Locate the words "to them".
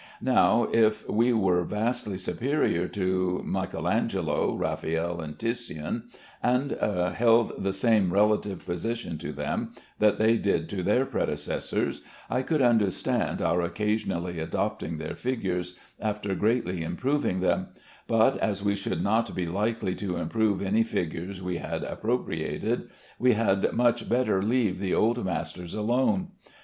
9.19-9.73